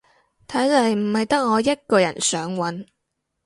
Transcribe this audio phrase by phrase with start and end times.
[0.47, 2.85] 睇嚟唔係得我一個想搵